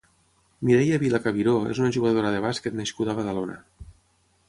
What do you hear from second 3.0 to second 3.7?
a Badalona.